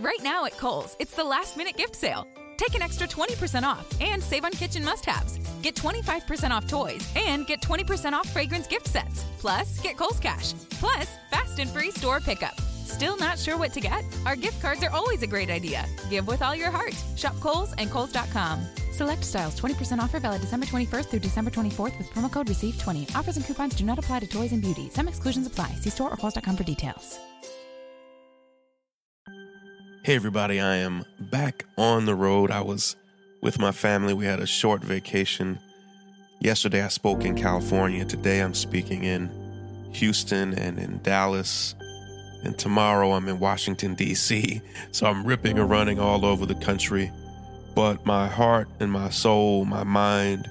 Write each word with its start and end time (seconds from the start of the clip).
Right 0.00 0.22
now 0.22 0.44
at 0.44 0.56
Kohl's, 0.58 0.96
it's 0.98 1.14
the 1.14 1.24
last 1.24 1.56
minute 1.56 1.76
gift 1.76 1.94
sale. 1.96 2.26
Take 2.56 2.74
an 2.74 2.82
extra 2.82 3.06
20% 3.06 3.62
off 3.62 3.86
and 4.00 4.22
save 4.22 4.44
on 4.44 4.52
kitchen 4.52 4.84
must 4.84 5.04
haves. 5.04 5.38
Get 5.62 5.74
25% 5.74 6.50
off 6.50 6.66
toys 6.66 7.06
and 7.16 7.46
get 7.46 7.60
20% 7.60 8.12
off 8.12 8.28
fragrance 8.28 8.66
gift 8.66 8.88
sets. 8.88 9.24
Plus, 9.38 9.80
get 9.80 9.96
Kohl's 9.96 10.20
Cash. 10.20 10.52
Plus, 10.70 11.08
fast 11.30 11.58
and 11.58 11.70
free 11.70 11.90
store 11.90 12.20
pickup. 12.20 12.60
Still 12.60 13.16
not 13.16 13.38
sure 13.38 13.56
what 13.56 13.72
to 13.72 13.80
get? 13.80 14.04
Our 14.26 14.36
gift 14.36 14.60
cards 14.60 14.82
are 14.84 14.90
always 14.90 15.22
a 15.22 15.26
great 15.26 15.50
idea. 15.50 15.84
Give 16.10 16.26
with 16.26 16.42
all 16.42 16.54
your 16.54 16.70
heart. 16.70 16.94
Shop 17.16 17.34
Kohl's 17.40 17.72
and 17.74 17.90
Kohl's.com. 17.90 18.64
Select 18.92 19.24
styles 19.24 19.58
20% 19.58 19.98
offer 19.98 20.20
valid 20.20 20.40
December 20.40 20.66
21st 20.66 21.06
through 21.06 21.20
December 21.20 21.50
24th 21.50 21.98
with 21.98 22.10
promo 22.10 22.30
code 22.30 22.46
RECEIVE20. 22.46 23.16
Offers 23.16 23.36
and 23.36 23.44
coupons 23.44 23.74
do 23.74 23.84
not 23.84 23.98
apply 23.98 24.20
to 24.20 24.26
toys 24.26 24.52
and 24.52 24.62
beauty. 24.62 24.88
Some 24.90 25.08
exclusions 25.08 25.46
apply. 25.46 25.70
See 25.80 25.90
store 25.90 26.12
or 26.12 26.16
Kohl's.com 26.16 26.56
for 26.56 26.64
details. 26.64 27.18
Hey, 30.04 30.16
everybody, 30.16 30.60
I 30.60 30.76
am 30.76 31.06
back 31.18 31.64
on 31.78 32.04
the 32.04 32.14
road. 32.14 32.50
I 32.50 32.60
was 32.60 32.94
with 33.40 33.58
my 33.58 33.72
family. 33.72 34.12
We 34.12 34.26
had 34.26 34.38
a 34.38 34.46
short 34.46 34.84
vacation. 34.84 35.58
Yesterday, 36.40 36.82
I 36.82 36.88
spoke 36.88 37.24
in 37.24 37.34
California. 37.34 38.04
Today, 38.04 38.40
I'm 38.40 38.52
speaking 38.52 39.04
in 39.04 39.30
Houston 39.94 40.52
and 40.58 40.78
in 40.78 41.00
Dallas. 41.02 41.74
And 42.42 42.58
tomorrow, 42.58 43.12
I'm 43.12 43.26
in 43.30 43.38
Washington, 43.38 43.94
D.C. 43.94 44.60
So 44.92 45.06
I'm 45.06 45.24
ripping 45.24 45.58
and 45.58 45.70
running 45.70 45.98
all 45.98 46.26
over 46.26 46.44
the 46.44 46.54
country. 46.56 47.10
But 47.74 48.04
my 48.04 48.28
heart 48.28 48.68
and 48.80 48.92
my 48.92 49.08
soul, 49.08 49.64
my 49.64 49.84
mind 49.84 50.50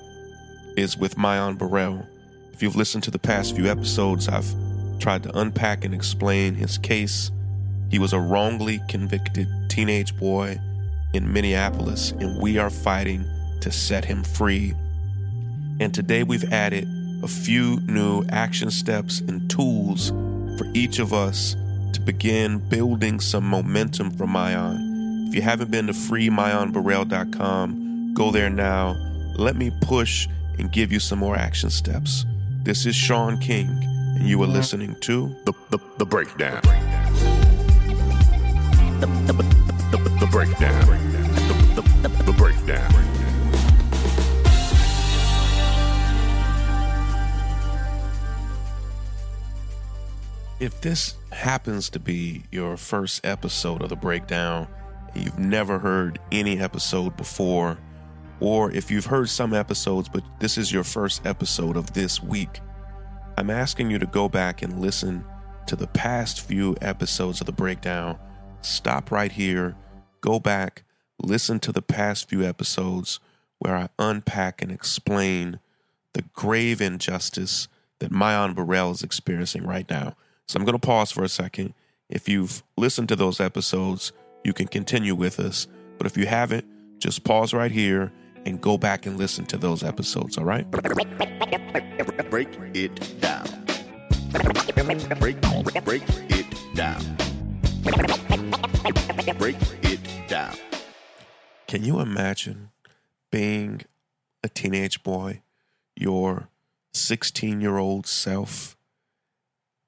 is 0.78 0.98
with 0.98 1.16
Myon 1.16 1.60
Burrell. 1.60 2.08
If 2.54 2.64
you've 2.64 2.76
listened 2.76 3.04
to 3.04 3.12
the 3.12 3.20
past 3.20 3.56
few 3.56 3.68
episodes, 3.68 4.28
I've 4.28 4.52
tried 4.98 5.22
to 5.22 5.38
unpack 5.38 5.86
and 5.86 5.94
explain 5.94 6.56
his 6.56 6.80
case 6.80 7.30
he 7.94 8.00
was 8.00 8.12
a 8.12 8.20
wrongly 8.20 8.82
convicted 8.90 9.48
teenage 9.70 10.18
boy 10.18 10.60
in 11.14 11.32
Minneapolis, 11.32 12.10
and 12.10 12.42
we 12.42 12.58
are 12.58 12.72
fighting 12.72 13.24
to 13.62 13.72
set 13.72 14.04
him 14.04 14.24
free. 14.24 14.74
And 15.80 15.94
today 15.94 16.24
we've 16.24 16.52
added 16.52 16.88
a 17.22 17.28
few 17.28 17.80
new 17.82 18.26
action 18.30 18.72
steps 18.72 19.20
and 19.20 19.48
tools 19.48 20.10
for 20.58 20.66
each 20.74 20.98
of 20.98 21.14
us 21.14 21.56
to 21.94 22.02
begin 22.02 22.68
building 22.68 23.20
some 23.20 23.46
momentum 23.46 24.10
for 24.10 24.26
Myon. 24.26 25.28
If 25.28 25.36
you 25.36 25.44
haven't 25.44 25.70
been 25.70 25.86
to 25.86 25.94
freemyonburrell.com, 25.94 28.16
go 28.16 28.32
there 28.32 28.50
now. 28.50 28.96
Let 29.38 29.56
me 29.56 29.72
push 29.82 30.28
and 30.58 30.72
give 30.72 30.92
you 30.92 31.00
some 31.00 31.20
more 31.20 31.36
action 31.36 31.70
steps. 31.70 32.26
This 32.64 32.88
is 32.88 32.96
Shaun 32.96 33.38
King, 33.38 33.70
and 33.70 34.28
you 34.28 34.42
are 34.42 34.48
listening 34.48 34.96
to 35.02 35.28
The, 35.46 35.54
the, 35.70 35.78
the 36.00 36.08
breakdown. 36.08 36.62
The, 36.64 36.72
the, 36.72 36.93
the, 39.04 40.28
breakdown. 40.32 40.88
The 42.26 42.34
breakdown. 42.38 42.92
If 50.60 50.80
this 50.80 51.16
happens 51.34 51.90
to 51.90 52.00
be 52.00 52.44
your 52.50 52.78
first 52.78 53.26
episode 53.26 53.82
of 53.82 53.90
the 53.90 53.98
breakdown, 53.98 54.68
you've 55.14 55.38
never 55.38 55.80
heard 55.80 56.20
any 56.32 56.60
episode 56.60 57.18
before, 57.18 57.78
or 58.40 58.72
if 58.72 58.90
you've 58.90 59.08
heard 59.08 59.28
some 59.28 59.54
episodes, 59.54 60.08
but 60.08 60.24
this 60.40 60.58
is 60.58 60.72
your 60.72 60.86
first 60.86 61.26
episode 61.26 61.76
of 61.76 61.92
this 61.92 62.24
week, 62.24 62.62
I'm 63.38 63.50
asking 63.50 63.92
you 63.92 64.00
to 64.00 64.06
go 64.06 64.30
back 64.30 64.62
and 64.62 64.80
listen 64.80 65.26
to 65.68 65.76
the 65.76 65.88
past 65.88 66.40
few 66.40 66.78
episodes 66.82 67.42
of 67.42 67.48
the 67.48 67.52
breakdown. 67.52 68.18
Stop 68.64 69.12
right 69.12 69.32
here, 69.32 69.76
go 70.22 70.40
back, 70.40 70.84
listen 71.22 71.60
to 71.60 71.74
the 71.74 71.82
past 71.82 72.30
few 72.30 72.46
episodes 72.46 73.20
where 73.60 73.76
I 73.76 73.90
unpack 74.00 74.62
and 74.62 74.72
explain 74.72 75.60
the 76.14 76.24
grave 76.34 76.82
injustice 76.82 77.68
that 78.00 78.12
Myon 78.12 78.56
Burrell 78.56 78.92
is 78.92 79.04
experiencing 79.04 79.68
right 79.68 79.90
now. 79.90 80.16
So 80.48 80.58
I'm 80.58 80.66
going 80.66 80.80
to 80.80 80.86
pause 80.86 81.12
for 81.12 81.26
a 81.26 81.30
second. 81.30 81.74
If 82.10 82.30
you've 82.30 82.64
listened 82.78 83.10
to 83.10 83.18
those 83.18 83.42
episodes, 83.42 84.14
you 84.46 84.54
can 84.54 84.68
continue 84.68 85.14
with 85.14 85.42
us. 85.42 85.68
But 85.98 86.08
if 86.08 86.18
you 86.18 86.26
haven't, 86.26 86.66
just 87.00 87.26
pause 87.26 87.54
right 87.54 87.72
here 87.72 88.14
and 88.46 88.62
go 88.62 88.78
back 88.78 89.06
and 89.06 89.18
listen 89.18 89.46
to 89.48 89.58
those 89.58 89.84
episodes, 89.84 90.38
all 90.38 90.46
right? 90.46 90.70
Break 90.72 90.86
it 92.74 93.20
down. 93.20 93.46
Break, 95.84 95.84
break 95.84 96.06
it 96.32 96.76
down. 96.76 97.33
Break 98.84 99.56
it 99.84 100.00
down. 100.28 100.56
Can 101.68 101.86
you 101.86 102.02
imagine 102.02 102.72
being 103.32 103.84
a 104.44 104.50
teenage 104.50 105.04
boy, 105.04 105.42
your 105.96 106.50
16 106.94 107.62
year 107.62 107.78
old 107.78 108.06
self, 108.06 108.76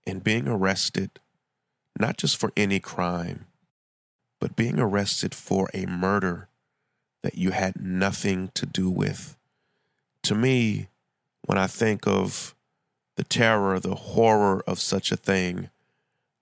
and 0.07 0.23
being 0.23 0.47
arrested, 0.47 1.19
not 1.99 2.17
just 2.17 2.37
for 2.37 2.53
any 2.55 2.79
crime, 2.79 3.47
but 4.39 4.55
being 4.55 4.79
arrested 4.79 5.35
for 5.35 5.69
a 5.73 5.85
murder 5.85 6.47
that 7.21 7.37
you 7.37 7.51
had 7.51 7.81
nothing 7.81 8.49
to 8.53 8.65
do 8.65 8.89
with? 8.89 9.35
To 10.23 10.35
me, 10.35 10.87
when 11.41 11.57
I 11.57 11.67
think 11.67 12.07
of 12.07 12.55
the 13.17 13.25
terror, 13.25 13.77
the 13.79 13.95
horror 13.95 14.63
of 14.65 14.79
such 14.79 15.11
a 15.11 15.17
thing, 15.17 15.69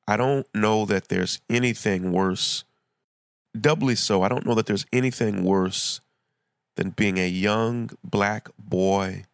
I 0.07 0.17
don't 0.17 0.47
know 0.53 0.85
that 0.85 1.07
there's 1.07 1.39
anything 1.49 2.11
worse. 2.11 2.63
Doubly 3.59 3.95
so, 3.95 4.23
I 4.23 4.27
don't 4.27 4.45
know 4.45 4.55
that 4.55 4.65
there's 4.65 4.85
anything 4.91 5.43
worse 5.43 6.01
than 6.75 6.89
being 6.89 7.17
a 7.17 7.27
young 7.27 7.91
black 8.03 8.49
boy 8.57 9.25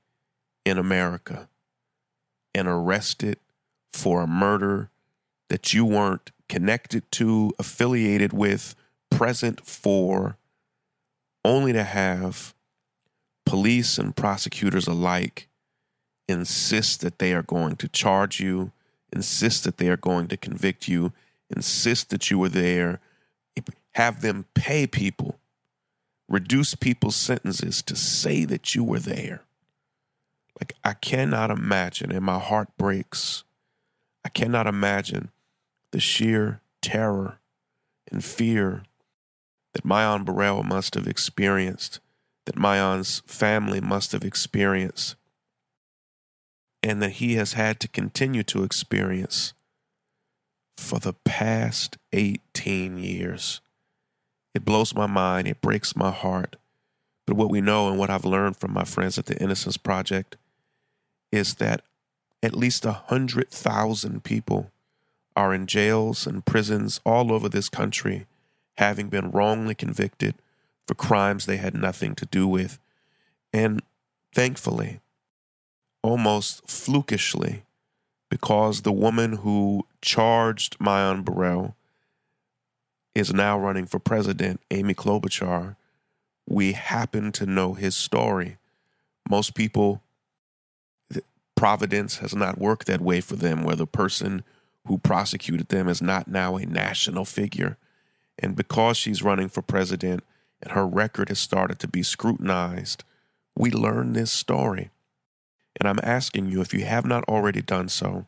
in 0.65 0.77
America 0.77 1.47
and 2.53 2.67
arrested 2.67 3.39
for 3.93 4.21
a 4.21 4.27
murder 4.27 4.89
that 5.49 5.73
you 5.73 5.85
weren't 5.85 6.31
connected 6.47 7.09
to, 7.13 7.53
affiliated 7.57 8.33
with, 8.33 8.75
present 9.09 9.65
for, 9.65 10.37
only 11.43 11.73
to 11.73 11.83
have 11.83 12.53
police 13.45 13.97
and 13.97 14.15
prosecutors 14.15 14.87
alike 14.87 15.47
insist 16.27 17.01
that 17.01 17.19
they 17.19 17.33
are 17.33 17.41
going 17.41 17.75
to 17.75 17.87
charge 17.87 18.39
you, 18.39 18.71
insist 19.11 19.63
that 19.63 19.77
they 19.77 19.89
are 19.89 19.97
going 19.97 20.27
to 20.27 20.37
convict 20.37 20.87
you, 20.87 21.13
insist 21.49 22.09
that 22.09 22.29
you 22.29 22.37
were 22.37 22.49
there, 22.49 22.99
have 23.93 24.21
them 24.21 24.45
pay 24.53 24.87
people, 24.87 25.39
reduce 26.27 26.75
people's 26.75 27.15
sentences 27.15 27.81
to 27.81 27.95
say 27.95 28.45
that 28.45 28.75
you 28.75 28.83
were 28.83 28.99
there. 28.99 29.41
Like, 30.59 30.73
I 30.83 30.93
cannot 30.93 31.51
imagine, 31.51 32.11
and 32.11 32.23
my 32.23 32.39
heart 32.39 32.69
breaks. 32.77 33.43
I 34.23 34.29
cannot 34.29 34.67
imagine 34.67 35.31
the 35.91 35.99
sheer 35.99 36.61
terror 36.81 37.39
and 38.11 38.23
fear 38.23 38.83
that 39.73 39.85
Myon 39.85 40.25
Burrell 40.25 40.63
must 40.63 40.95
have 40.95 41.07
experienced, 41.07 41.99
that 42.45 42.55
Myon's 42.55 43.21
family 43.25 43.81
must 43.81 44.11
have 44.11 44.23
experienced, 44.23 45.15
and 46.81 47.01
that 47.01 47.13
he 47.13 47.35
has 47.35 47.53
had 47.53 47.79
to 47.79 47.87
continue 47.87 48.43
to 48.43 48.63
experience 48.63 49.53
for 50.77 50.99
the 50.99 51.13
past 51.13 51.97
18 52.13 52.97
years. 52.97 53.61
It 54.55 54.65
blows 54.65 54.95
my 54.95 55.07
mind, 55.07 55.47
it 55.47 55.61
breaks 55.61 55.95
my 55.95 56.11
heart. 56.11 56.55
But 57.27 57.35
what 57.35 57.49
we 57.49 57.61
know 57.61 57.89
and 57.89 57.99
what 57.99 58.09
I've 58.09 58.25
learned 58.25 58.57
from 58.57 58.73
my 58.73 58.83
friends 58.83 59.19
at 59.19 59.27
the 59.27 59.37
Innocence 59.37 59.77
Project 59.77 60.37
is 61.31 61.55
that 61.55 61.81
at 62.41 62.55
least 62.55 62.85
100,000 62.85 64.23
people 64.23 64.71
are 65.35 65.53
in 65.53 65.67
jails 65.67 66.25
and 66.25 66.45
prisons 66.45 66.99
all 67.05 67.31
over 67.31 67.47
this 67.47 67.69
country 67.69 68.25
having 68.77 69.09
been 69.09 69.31
wrongly 69.31 69.75
convicted 69.75 70.35
for 70.87 70.95
crimes 70.95 71.45
they 71.45 71.57
had 71.57 71.75
nothing 71.75 72.15
to 72.15 72.25
do 72.25 72.47
with. 72.47 72.79
And 73.53 73.81
thankfully, 74.33 75.01
almost 76.01 76.67
flukishly, 76.69 77.63
because 78.29 78.81
the 78.81 78.91
woman 78.91 79.33
who 79.33 79.85
charged 80.01 80.79
Myon 80.79 81.23
Burrell 81.23 81.75
is 83.15 83.33
now 83.33 83.59
running 83.59 83.85
for 83.85 83.99
president, 83.99 84.61
Amy 84.71 84.93
Klobuchar, 84.93 85.75
we 86.47 86.73
happen 86.73 87.31
to 87.33 87.45
know 87.45 87.73
his 87.73 87.95
story. 87.95 88.57
Most 89.29 89.53
people, 89.53 90.01
Providence 91.55 92.19
has 92.19 92.33
not 92.33 92.57
worked 92.57 92.87
that 92.87 93.01
way 93.01 93.19
for 93.19 93.35
them, 93.35 93.63
where 93.63 93.75
the 93.75 93.85
person 93.85 94.43
who 94.87 94.97
prosecuted 94.97 95.67
them 95.67 95.89
is 95.89 96.01
not 96.01 96.27
now 96.27 96.55
a 96.55 96.65
national 96.65 97.25
figure. 97.25 97.77
And 98.37 98.55
because 98.55 98.95
she's 98.95 99.21
running 99.21 99.49
for 99.49 99.61
president 99.61 100.23
and 100.61 100.71
her 100.71 100.87
record 100.87 101.27
has 101.27 101.39
started 101.39 101.77
to 101.79 101.87
be 101.87 102.01
scrutinized, 102.01 103.03
we 103.57 103.71
learn 103.71 104.13
this 104.13 104.31
story. 104.31 104.89
And 105.79 105.87
I'm 105.87 105.99
asking 106.03 106.49
you, 106.49 106.61
if 106.61 106.73
you 106.73 106.85
have 106.85 107.05
not 107.05 107.23
already 107.25 107.61
done 107.61 107.89
so, 107.89 108.25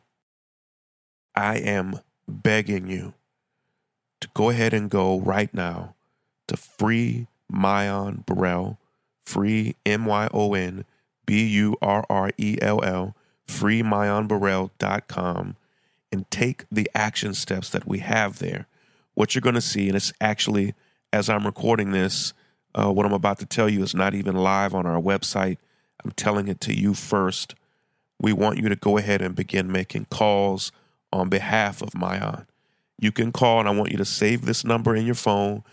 I 1.34 1.56
am 1.58 1.98
begging 2.26 2.86
you 2.86 3.14
to 4.20 4.28
go 4.34 4.50
ahead 4.50 4.72
and 4.72 4.88
go 4.88 5.18
right 5.20 5.52
now 5.52 5.96
to 6.48 6.56
free 6.56 7.26
Myon 7.52 8.24
Burrell, 8.24 8.78
free 9.26 9.76
M 9.84 10.06
Y 10.06 10.28
O 10.32 10.54
N 10.54 10.86
B 11.26 11.44
U 11.46 11.76
R 11.82 12.06
R 12.08 12.30
E 12.38 12.56
L 12.62 12.82
L, 12.82 13.14
freemyonburrell.com, 13.46 15.56
and 16.10 16.30
take 16.30 16.64
the 16.70 16.90
action 16.94 17.34
steps 17.34 17.68
that 17.70 17.86
we 17.86 17.98
have 17.98 18.38
there. 18.38 18.66
What 19.14 19.34
you're 19.34 19.42
going 19.42 19.54
to 19.54 19.60
see, 19.60 19.88
and 19.88 19.96
it's 19.96 20.12
actually, 20.20 20.74
as 21.12 21.28
I'm 21.28 21.44
recording 21.44 21.90
this, 21.90 22.32
uh, 22.74 22.90
what 22.90 23.04
I'm 23.04 23.12
about 23.12 23.38
to 23.40 23.46
tell 23.46 23.68
you 23.68 23.82
is 23.82 23.94
not 23.94 24.14
even 24.14 24.36
live 24.36 24.74
on 24.74 24.86
our 24.86 24.98
website. 25.00 25.58
I'm 26.04 26.12
telling 26.12 26.48
it 26.48 26.60
to 26.62 26.74
you 26.74 26.94
first. 26.94 27.54
We 28.20 28.32
want 28.32 28.58
you 28.58 28.68
to 28.68 28.76
go 28.76 28.98
ahead 28.98 29.22
and 29.22 29.34
begin 29.34 29.70
making 29.70 30.06
calls 30.06 30.72
on 31.12 31.28
behalf 31.28 31.82
of 31.82 31.90
Myon. 31.90 32.46
You 32.98 33.12
can 33.12 33.32
call, 33.32 33.60
and 33.60 33.68
I 33.68 33.72
want 33.72 33.90
you 33.90 33.98
to 33.98 34.04
save 34.04 34.44
this 34.44 34.64
number 34.64 34.94
in 34.94 35.06
your 35.06 35.14
phone, 35.14 35.64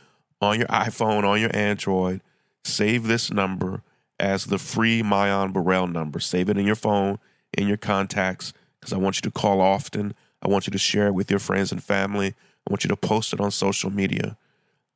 on 0.42 0.58
your 0.58 0.68
iPhone, 0.68 1.24
on 1.24 1.40
your 1.40 1.56
Android. 1.56 2.22
Save 2.64 3.04
this 3.04 3.32
number 3.32 3.84
as 4.20 4.46
the 4.46 4.58
free 4.58 5.02
Myon 5.02 5.54
Burrell 5.54 5.88
number. 5.88 6.20
Save 6.20 6.50
it 6.50 6.58
in 6.58 6.66
your 6.66 6.76
phone, 6.76 7.20
in 7.58 7.68
your 7.68 7.78
contacts, 7.78 8.54
because 8.80 8.94
I 8.94 8.98
want 8.98 9.18
you 9.18 9.22
to 9.24 9.32
call 9.32 9.62
often. 9.62 10.14
I 10.42 10.48
want 10.48 10.68
you 10.68 10.72
to 10.72 10.78
share 10.78 11.08
it 11.08 11.14
with 11.14 11.30
your 11.30 11.40
friends 11.40 11.72
and 11.72 11.84
family. 11.84 12.30
I 12.68 12.72
want 12.72 12.84
you 12.84 12.90
to 12.90 12.96
post 12.96 13.34
it 13.34 13.40
on 13.40 13.52
social 13.52 13.90
media. 13.90 14.38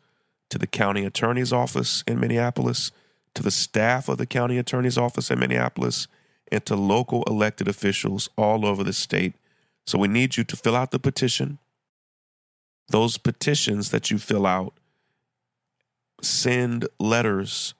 to 0.48 0.56
the 0.56 0.66
county 0.66 1.04
attorney's 1.04 1.52
office 1.52 2.04
in 2.06 2.20
Minneapolis, 2.20 2.92
to 3.34 3.42
the 3.42 3.50
staff 3.50 4.08
of 4.08 4.16
the 4.16 4.26
county 4.26 4.56
attorney's 4.56 4.96
office 4.96 5.30
in 5.30 5.40
Minneapolis, 5.40 6.06
and 6.52 6.64
to 6.64 6.76
local 6.76 7.24
elected 7.24 7.66
officials 7.66 8.30
all 8.36 8.64
over 8.64 8.84
the 8.84 8.92
state. 8.92 9.34
So 9.84 9.98
we 9.98 10.06
need 10.06 10.36
you 10.36 10.44
to 10.44 10.56
fill 10.56 10.76
out 10.76 10.92
the 10.92 11.00
petition. 11.00 11.58
Those 12.88 13.18
petitions 13.18 13.90
that 13.90 14.10
you 14.10 14.18
fill 14.18 14.46
out, 14.46 14.74
send 16.22 16.86
letters 17.00 17.74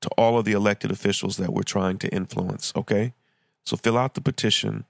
to 0.00 0.08
all 0.18 0.38
of 0.38 0.44
the 0.44 0.52
elected 0.52 0.90
officials 0.90 1.36
that 1.36 1.52
we're 1.52 1.62
trying 1.62 1.98
to 1.98 2.08
influence, 2.08 2.72
okay? 2.74 3.12
So 3.64 3.76
fill 3.76 3.96
out 3.96 4.14
the 4.14 4.20
petition. 4.20 4.84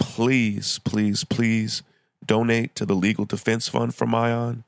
Please, 0.00 0.80
please, 0.80 1.22
please 1.22 1.82
donate 2.26 2.74
to 2.74 2.84
the 2.84 2.94
Legal 2.94 3.24
Defense 3.24 3.68
Fund 3.68 3.94
for 3.94 4.06
Myon 4.06 4.64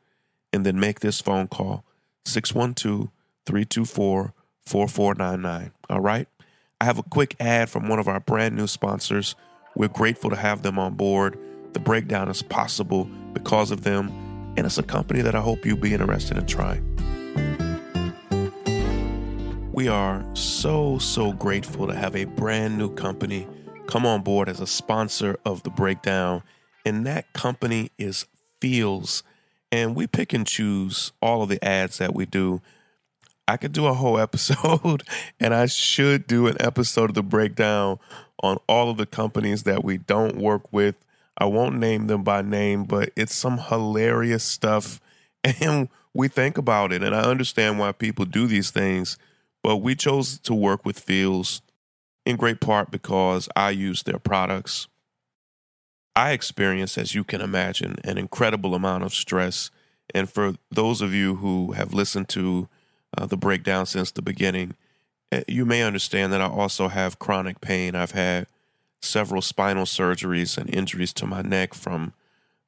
and 0.53 0.65
then 0.65 0.79
make 0.79 1.01
this 1.01 1.21
phone 1.21 1.49
call 1.49 1.85
612 2.25 3.09
324 3.47 4.35
4499. 4.65 5.73
All 5.91 6.01
right? 6.01 6.29
I 6.81 6.85
have 6.85 6.99
a 6.99 7.03
quick 7.03 7.35
ad 7.41 7.71
from 7.71 7.89
one 7.89 7.99
of 7.99 8.09
our 8.09 8.21
brand 8.21 8.57
new 8.57 8.67
sponsors. 8.67 9.35
We're 9.75 9.89
grateful 9.89 10.31
to 10.31 10.37
have 10.37 10.63
them 10.63 10.79
on 10.79 10.95
board. 10.95 11.39
The 11.73 11.81
breakdown 11.81 12.29
is 12.29 12.43
possible 12.43 13.05
because 13.33 13.71
of 13.71 13.83
them, 13.83 14.09
and 14.57 14.67
it's 14.67 14.79
a 14.79 14.83
company 14.83 15.23
that 15.23 15.35
I 15.35 15.41
hope 15.41 15.65
you'll 15.65 15.79
be 15.79 15.95
interested 15.95 16.37
in 16.37 16.47
trying. 16.47 16.89
We 19.73 19.89
are 19.89 20.25
so, 20.35 20.99
so 20.99 21.33
grateful 21.33 21.87
to 21.87 21.95
have 21.95 22.15
a 22.15 22.25
brand 22.25 22.77
new 22.77 22.95
company 22.95 23.49
come 23.93 24.07
on 24.07 24.23
board 24.23 24.49
as 24.49 24.59
a 24.59 24.67
sponsor 24.67 25.37
of 25.45 25.65
the 25.65 25.71
breakdown, 25.71 26.43
and 26.87 27.07
that 27.07 27.31
company 27.35 27.91
is 27.99 28.25
Feals. 28.59 29.23
And 29.71 29.95
we 29.95 30.07
pick 30.07 30.33
and 30.33 30.47
choose 30.47 31.13
all 31.21 31.43
of 31.43 31.51
the 31.51 31.63
ads 31.63 31.99
that 31.99 32.15
we 32.15 32.25
do. 32.25 32.63
I 33.47 33.59
could 33.59 33.73
do 33.73 33.85
a 33.85 33.93
whole 33.93 34.19
episode, 34.27 35.03
and 35.39 35.53
I 35.53 35.67
should 35.67 36.27
do 36.27 36.47
an 36.47 36.57
episode 36.59 37.11
of 37.11 37.15
the 37.15 37.23
breakdown 37.23 37.99
on 38.43 38.57
all 38.67 38.89
of 38.89 38.97
the 38.97 39.05
companies 39.05 39.65
that 39.65 39.85
we 39.85 39.99
don't 39.99 40.37
work 40.37 40.73
with. 40.73 40.95
I 41.37 41.45
won't 41.45 41.77
name 41.77 42.07
them 42.07 42.23
by 42.23 42.41
name, 42.41 42.85
but 42.85 43.11
it's 43.15 43.35
some 43.35 43.59
hilarious 43.59 44.43
stuff. 44.43 45.01
And 45.61 45.89
we 46.15 46.29
think 46.29 46.57
about 46.57 46.93
it, 46.93 47.03
and 47.03 47.15
I 47.15 47.23
understand 47.23 47.79
why 47.79 47.93
people 47.93 48.25
do 48.25 48.47
these 48.47 48.71
things, 48.71 49.19
but 49.63 49.79
we 49.79 49.97
chose 49.97 50.39
to 50.39 50.55
work 50.55 50.87
with 50.87 51.01
Feals 51.01 51.61
in 52.25 52.37
great 52.37 52.61
part 52.61 52.91
because 52.91 53.49
I 53.57 53.71
use 53.71 54.03
their 54.03 54.19
products. 54.19 54.89
I 56.15 56.33
experience, 56.33 56.99
as 56.99 57.15
you 57.15 57.25
can 57.25 57.41
imagine, 57.41 57.97
an 58.05 58.19
incredible 58.19 58.75
amount 58.75 59.05
of 59.05 59.15
stress. 59.15 59.71
And 60.15 60.29
for 60.29 60.55
those 60.71 61.01
of 61.01 61.15
you 61.15 61.37
who 61.37 61.73
have 61.73 61.95
listened 61.95 62.29
to 62.31 62.69
uh, 63.17 63.27
the 63.27 63.37
breakdown 63.37 63.87
since 63.87 64.11
the 64.11 64.23
beginning, 64.23 64.75
eh, 65.31 65.43
you 65.49 65.65
may 65.65 65.83
understand 65.83 66.33
that 66.33 66.43
I 66.43 66.47
also 66.47 66.89
have 66.89 67.19
chronic 67.19 67.61
pain. 67.61 67.95
I've 67.95 68.13
had 68.13 68.47
several 69.01 69.43
spinal 69.43 69.85
surgeries 69.85 70.59
and 70.59 70.73
injuries 70.73 71.13
to 71.15 71.27
my 71.27 71.43
neck 71.43 71.75
from 71.75 72.13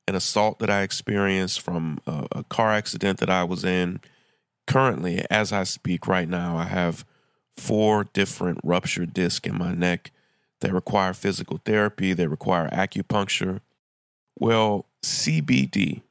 an 0.09 0.15
assault 0.15 0.59
that 0.59 0.71
I 0.71 0.83
experienced, 0.83 1.61
from 1.61 2.01
a, 2.07 2.27
a 2.33 2.45
car 2.45 2.73
accident 2.73 3.21
that 3.21 3.31
I 3.31 3.45
was 3.45 3.65
in. 3.65 4.01
Currently, 4.67 5.25
as 5.31 5.53
I 5.53 5.65
speak 5.65 6.07
right 6.07 6.29
now, 6.29 6.57
I 6.57 6.65
have 6.65 7.05
four 7.57 8.05
different 8.05 8.59
ruptured 8.63 9.15
discs 9.15 9.49
in 9.49 9.59
my 9.59 9.75
neck 9.75 10.11
that 10.61 10.73
require 10.73 11.13
physical 11.13 11.61
therapy, 11.65 12.13
they 12.13 12.27
require 12.27 12.69
acupuncture. 12.71 13.61
Well, 14.39 14.87
CBD, 15.03 16.03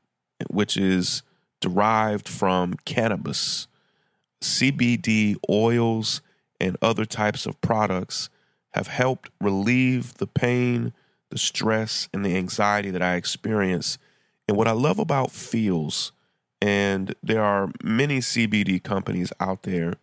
which 0.50 0.78
is 0.78 1.24
derived 1.60 2.30
from 2.30 2.76
cannabis, 2.86 3.68
CBD 4.42 5.38
oils 5.50 6.22
and 6.60 6.78
other 6.82 7.06
types 7.06 7.46
of 7.46 7.60
products 7.62 8.30
have 8.72 8.88
helped 8.88 9.30
relieve 9.40 10.16
the 10.16 10.28
pain, 10.28 10.94
the 11.30 11.38
stress, 11.38 12.10
and 12.14 12.26
the 12.26 12.36
anxiety 12.36 12.90
that 12.92 13.02
I 13.02 13.16
experience. 13.16 13.98
And 14.48 14.58
what 14.58 14.68
I 14.68 14.72
love 14.72 15.00
about 15.00 15.32
Feals, 15.32 16.12
and 16.62 17.16
there 17.24 17.44
are 17.44 17.72
many 17.82 18.20
CBD 18.20 18.82
companies 18.82 19.32
out 19.40 19.64
there, 19.64 19.96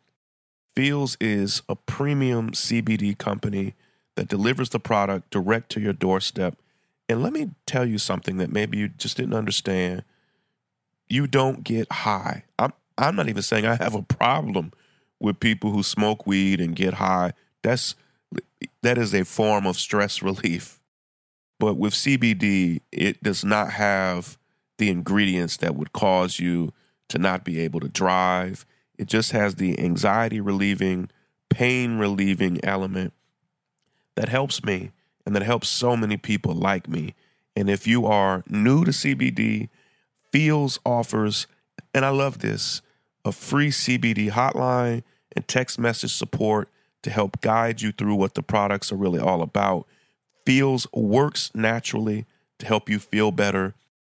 Feals 0.80 1.18
is 1.20 1.60
a 1.68 1.76
premium 1.76 2.52
CBD 2.52 3.18
company 3.18 3.74
that 4.14 4.28
delivers 4.28 4.70
the 4.70 4.80
product 4.80 5.28
direct 5.28 5.68
to 5.72 5.80
your 5.80 5.92
doorstep. 5.92 6.56
And 7.06 7.22
let 7.22 7.34
me 7.34 7.50
tell 7.66 7.84
you 7.84 7.98
something 7.98 8.38
that 8.38 8.50
maybe 8.50 8.78
you 8.78 8.88
just 8.88 9.18
didn't 9.18 9.34
understand. 9.34 10.04
You 11.06 11.26
don't 11.26 11.64
get 11.64 11.92
high. 11.92 12.44
I'm 12.58 12.72
I'm 12.96 13.14
not 13.14 13.28
even 13.28 13.42
saying 13.42 13.66
I 13.66 13.74
have 13.74 13.94
a 13.94 14.00
problem 14.00 14.72
with 15.20 15.38
people 15.38 15.70
who 15.70 15.82
smoke 15.82 16.26
weed 16.26 16.62
and 16.62 16.74
get 16.74 16.94
high. 16.94 17.34
That's 17.60 17.94
that 18.80 18.96
is 18.96 19.12
a 19.12 19.26
form 19.26 19.66
of 19.66 19.76
stress 19.76 20.22
relief. 20.22 20.80
But 21.58 21.74
with 21.74 21.92
CBD, 21.92 22.80
it 22.90 23.22
does 23.22 23.44
not 23.44 23.72
have 23.72 24.38
the 24.78 24.88
ingredients 24.88 25.58
that 25.58 25.76
would 25.76 25.92
cause 25.92 26.38
you 26.38 26.72
to 27.10 27.18
not 27.18 27.44
be 27.44 27.60
able 27.60 27.80
to 27.80 27.88
drive. 27.88 28.64
It 29.00 29.08
just 29.08 29.32
has 29.32 29.54
the 29.54 29.80
anxiety 29.80 30.42
relieving, 30.42 31.08
pain 31.48 31.96
relieving 31.96 32.62
element 32.62 33.14
that 34.14 34.28
helps 34.28 34.62
me 34.62 34.90
and 35.24 35.34
that 35.34 35.42
helps 35.42 35.70
so 35.70 35.96
many 35.96 36.18
people 36.18 36.52
like 36.52 36.86
me. 36.86 37.14
And 37.56 37.70
if 37.70 37.86
you 37.86 38.04
are 38.04 38.44
new 38.46 38.84
to 38.84 38.90
CBD, 38.90 39.70
Feals 40.30 40.78
offers, 40.84 41.46
and 41.94 42.04
I 42.04 42.10
love 42.10 42.40
this, 42.40 42.82
a 43.24 43.32
free 43.32 43.70
CBD 43.70 44.32
hotline 44.32 45.02
and 45.34 45.48
text 45.48 45.78
message 45.78 46.12
support 46.12 46.68
to 47.00 47.08
help 47.08 47.40
guide 47.40 47.80
you 47.80 47.92
through 47.92 48.16
what 48.16 48.34
the 48.34 48.42
products 48.42 48.92
are 48.92 48.96
really 48.96 49.18
all 49.18 49.40
about. 49.40 49.86
Feals 50.44 50.86
works 50.92 51.50
naturally 51.54 52.26
to 52.58 52.66
help 52.66 52.90
you 52.90 52.98
feel 52.98 53.32
better. 53.32 53.72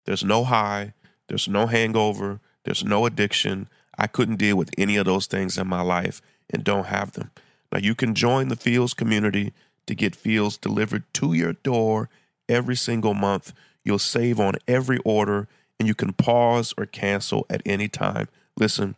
There's 0.06 0.24
no 0.24 0.42
high, 0.42 0.92
there's 1.28 1.46
no 1.46 1.68
hangover, 1.68 2.40
there's 2.64 2.82
no 2.82 3.06
addiction. 3.06 3.68
I 3.98 4.06
couldn't 4.06 4.36
deal 4.36 4.56
with 4.56 4.70
any 4.78 4.96
of 4.96 5.06
those 5.06 5.26
things 5.26 5.58
in 5.58 5.66
my 5.66 5.82
life 5.82 6.22
and 6.50 6.64
don't 6.64 6.86
have 6.86 7.12
them. 7.12 7.30
Now, 7.70 7.78
you 7.78 7.94
can 7.94 8.14
join 8.14 8.48
the 8.48 8.56
Feals 8.56 8.94
community 8.94 9.52
to 9.86 9.94
get 9.94 10.16
Feals 10.16 10.58
delivered 10.58 11.04
to 11.14 11.32
your 11.32 11.54
door 11.54 12.08
every 12.48 12.76
single 12.76 13.14
month. 13.14 13.52
You'll 13.84 13.98
save 13.98 14.38
on 14.38 14.54
every 14.68 14.98
order 15.04 15.48
and 15.78 15.88
you 15.88 15.94
can 15.94 16.12
pause 16.12 16.72
or 16.76 16.86
cancel 16.86 17.46
at 17.50 17.62
any 17.66 17.88
time. 17.88 18.28
Listen, 18.56 18.96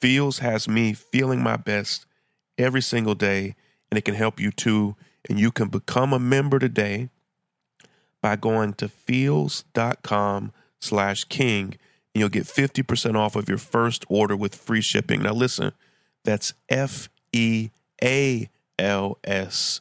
Feals 0.00 0.40
has 0.40 0.68
me 0.68 0.92
feeling 0.92 1.42
my 1.42 1.56
best 1.56 2.06
every 2.58 2.82
single 2.82 3.14
day, 3.14 3.54
and 3.90 3.96
it 3.96 4.04
can 4.04 4.14
help 4.14 4.40
you 4.40 4.50
too. 4.50 4.96
And 5.28 5.38
you 5.38 5.52
can 5.52 5.68
become 5.68 6.12
a 6.12 6.18
member 6.18 6.58
today 6.58 7.08
by 8.20 8.36
going 8.36 8.74
to 8.74 8.88
feals.com 8.88 10.52
slash 10.80 11.24
king 11.24 11.76
and 12.14 12.20
you'll 12.20 12.28
get 12.28 12.44
50% 12.44 13.16
off 13.16 13.36
of 13.36 13.48
your 13.48 13.58
first 13.58 14.04
order 14.08 14.36
with 14.36 14.54
free 14.54 14.80
shipping. 14.80 15.22
Now 15.22 15.32
listen, 15.32 15.72
that's 16.24 16.54
F 16.68 17.08
E 17.32 17.70
A 18.02 18.48
L 18.78 19.18
S 19.24 19.80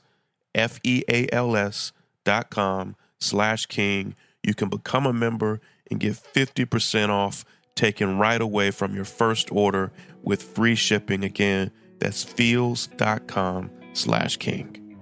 F 0.55 0.79
E 0.83 1.03
A 1.09 1.27
L 1.31 1.55
S 1.55 1.91
dot 2.23 2.50
com 2.50 2.95
slash 3.19 3.65
king. 3.65 4.15
You 4.43 4.53
can 4.53 4.69
become 4.69 5.05
a 5.05 5.13
member 5.13 5.61
and 5.89 6.00
get 6.00 6.13
50% 6.13 7.09
off 7.09 7.45
taken 7.75 8.17
right 8.17 8.41
away 8.41 8.71
from 8.71 8.95
your 8.95 9.05
first 9.05 9.51
order 9.51 9.91
with 10.23 10.41
free 10.41 10.75
shipping. 10.75 11.23
Again, 11.23 11.71
that's 12.00 12.23
feals.com 12.23 13.69
slash 13.93 14.38
king. 14.38 14.97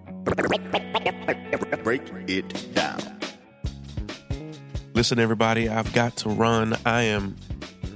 Break 1.84 2.02
it 2.28 2.74
down. 2.74 3.19
Listen, 5.00 5.18
everybody, 5.18 5.70
I've 5.70 5.94
got 5.94 6.18
to 6.18 6.30
run. 6.30 6.76
I 6.86 7.04
am 7.04 7.38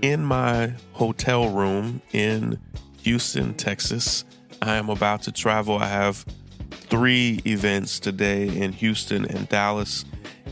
in 0.01 0.23
my 0.23 0.71
hotel 0.93 1.49
room 1.49 2.01
in 2.13 2.57
Houston, 3.01 3.55
Texas. 3.55 4.23
I 4.61 4.77
am 4.77 4.89
about 4.89 5.23
to 5.23 5.33
travel. 5.33 5.77
I 5.77 5.87
have 5.87 6.25
three 6.71 7.41
events 7.45 7.99
today 7.99 8.47
in 8.47 8.71
Houston 8.71 9.25
and 9.25 9.49
Dallas, 9.49 10.05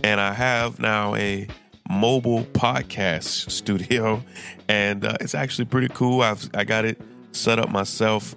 and 0.04 0.20
I 0.20 0.34
have 0.34 0.78
now 0.78 1.16
a 1.16 1.48
mobile 1.90 2.44
podcast 2.44 3.50
studio, 3.50 4.22
and 4.68 5.06
uh, 5.06 5.16
it's 5.22 5.34
actually 5.34 5.66
pretty 5.66 5.88
cool. 5.88 6.20
I've 6.20 6.50
I 6.54 6.66
got 6.66 6.84
it 6.84 7.00
set 7.32 7.60
up 7.60 7.70
myself, 7.70 8.36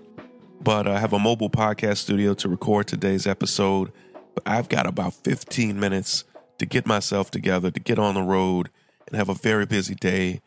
but 0.63 0.87
I 0.87 1.01
have 1.01 1.15
a 1.15 1.19
mobile 1.19 1.51
podcast 1.51 1.97
studio 1.97 2.33
to 2.35 2.49
record 2.49 2.87
today's 2.87 3.27
episode. 3.27 3.91
But 4.37 4.45
I've 4.47 4.69
got 4.69 4.87
about 4.87 5.15
15 5.15 5.81
minutes 5.81 6.23
to 6.59 6.67
get 6.67 6.87
myself 6.87 7.31
together, 7.31 7.71
to 7.71 7.81
get 7.81 7.99
on 7.99 8.15
the 8.15 8.23
road, 8.23 8.71
and 9.07 9.17
have 9.17 9.29
a 9.29 9.35
very 9.35 9.67
busy 9.67 9.95
day. 9.95 10.41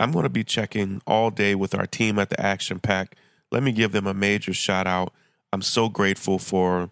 I'm 0.00 0.12
going 0.12 0.24
to 0.24 0.28
be 0.28 0.44
checking 0.44 1.02
all 1.06 1.30
day 1.30 1.54
with 1.54 1.74
our 1.74 1.86
team 1.86 2.18
at 2.18 2.30
the 2.30 2.40
Action 2.40 2.78
PAC. 2.78 3.16
Let 3.50 3.62
me 3.62 3.72
give 3.72 3.92
them 3.92 4.06
a 4.06 4.14
major 4.14 4.52
shout 4.52 4.86
out. 4.86 5.12
I'm 5.52 5.62
so 5.62 5.88
grateful 5.88 6.38
for 6.38 6.90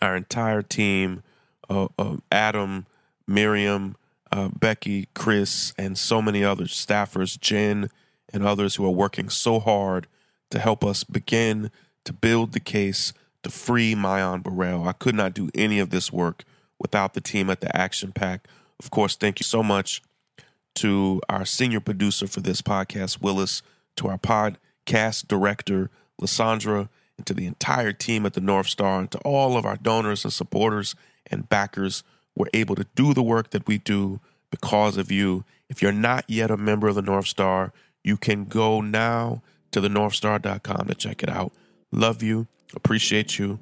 our 0.00 0.16
entire 0.16 0.62
team 0.62 1.22
uh, 1.70 1.88
uh, 1.98 2.16
Adam, 2.30 2.86
Miriam, 3.26 3.96
uh, 4.30 4.48
Becky, 4.48 5.08
Chris, 5.14 5.72
and 5.78 5.96
so 5.96 6.20
many 6.20 6.44
other 6.44 6.64
staffers, 6.64 7.38
Jen, 7.40 7.88
and 8.32 8.44
others 8.44 8.74
who 8.74 8.84
are 8.84 8.90
working 8.90 9.30
so 9.30 9.58
hard 9.58 10.06
to 10.50 10.58
help 10.58 10.84
us 10.84 11.04
begin 11.04 11.70
to 12.04 12.12
build 12.12 12.52
the 12.52 12.60
case 12.60 13.12
to 13.42 13.50
free 13.50 13.94
Myon 13.94 14.42
Burrell. 14.42 14.86
I 14.86 14.92
could 14.92 15.14
not 15.14 15.34
do 15.34 15.50
any 15.54 15.78
of 15.78 15.90
this 15.90 16.12
work 16.12 16.44
without 16.82 17.14
the 17.14 17.20
team 17.20 17.48
at 17.48 17.60
the 17.60 17.74
Action 17.74 18.12
PAC. 18.12 18.46
Of 18.78 18.90
course, 18.90 19.16
thank 19.16 19.40
you 19.40 19.44
so 19.44 19.62
much 19.62 20.02
to 20.74 21.20
our 21.28 21.46
senior 21.46 21.80
producer 21.80 22.26
for 22.26 22.40
this 22.40 22.60
podcast, 22.60 23.22
Willis, 23.22 23.62
to 23.96 24.08
our 24.08 24.18
podcast 24.18 25.28
director, 25.28 25.90
Lysandra, 26.20 26.88
and 27.16 27.26
to 27.26 27.34
the 27.34 27.46
entire 27.46 27.92
team 27.92 28.26
at 28.26 28.34
the 28.34 28.40
North 28.40 28.66
Star, 28.66 28.98
and 29.00 29.10
to 29.12 29.18
all 29.18 29.56
of 29.56 29.64
our 29.64 29.76
donors 29.76 30.24
and 30.24 30.32
supporters 30.32 30.94
and 31.30 31.48
backers. 31.48 32.02
We're 32.34 32.46
able 32.54 32.74
to 32.74 32.86
do 32.94 33.14
the 33.14 33.22
work 33.22 33.50
that 33.50 33.66
we 33.66 33.78
do 33.78 34.20
because 34.50 34.96
of 34.96 35.10
you. 35.10 35.44
If 35.68 35.82
you're 35.82 35.92
not 35.92 36.24
yet 36.28 36.50
a 36.50 36.56
member 36.56 36.88
of 36.88 36.94
the 36.94 37.02
North 37.02 37.26
Star, 37.26 37.72
you 38.02 38.16
can 38.16 38.46
go 38.46 38.80
now 38.80 39.42
to 39.70 39.80
the 39.80 39.88
northstar.com 39.88 40.88
to 40.88 40.94
check 40.94 41.22
it 41.22 41.28
out. 41.28 41.52
Love 41.92 42.22
you, 42.22 42.46
appreciate 42.74 43.38
you. 43.38 43.58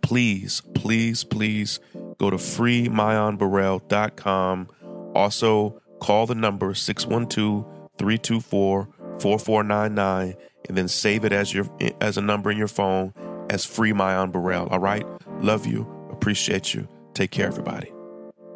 Please, 0.00 0.62
please, 0.74 1.22
please 1.22 1.78
go 2.22 2.30
to 2.30 2.36
freemyonburrell.com. 2.36 4.68
Also, 5.12 5.82
call 6.00 6.26
the 6.26 6.36
number 6.36 6.72
612 6.72 7.64
324 7.98 8.88
4499 9.18 10.36
and 10.68 10.76
then 10.76 10.86
save 10.86 11.24
it 11.24 11.32
as 11.32 11.52
your 11.52 11.66
as 12.00 12.16
a 12.16 12.20
number 12.20 12.52
in 12.52 12.56
your 12.56 12.68
phone 12.68 13.12
as 13.50 13.64
free 13.64 13.92
Myon 13.92 14.30
Burrell. 14.30 14.68
All 14.68 14.78
right? 14.78 15.04
Love 15.40 15.66
you. 15.66 15.84
Appreciate 16.12 16.72
you. 16.72 16.86
Take 17.12 17.32
care, 17.32 17.48
everybody. 17.48 17.92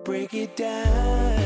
Break 0.04 0.32
it 0.32 0.54
down. 0.54 1.45